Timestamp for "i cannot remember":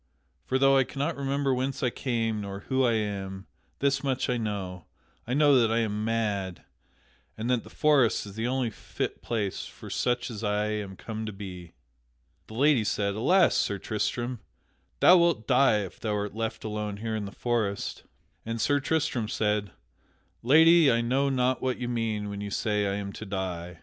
0.77-1.53